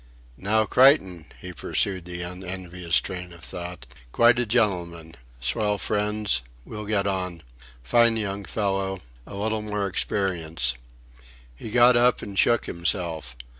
"Now, 0.39 0.65
Creighton," 0.65 1.27
he 1.39 1.53
pursued 1.53 2.05
the 2.05 2.23
unenvious 2.23 2.99
train 2.99 3.31
of 3.33 3.43
thought, 3.43 3.85
"quite 4.11 4.39
a 4.39 4.47
gentleman... 4.47 5.13
swell 5.39 5.77
friends... 5.77 6.41
will 6.65 6.85
get 6.85 7.05
on. 7.05 7.43
Fine 7.83 8.17
young 8.17 8.43
fellow... 8.45 9.01
a 9.27 9.35
little 9.35 9.61
more 9.61 9.85
experience." 9.85 10.73
He 11.55 11.69
got 11.69 11.95
up 11.95 12.23
and 12.23 12.39
shook 12.39 12.65
himself. 12.65 13.35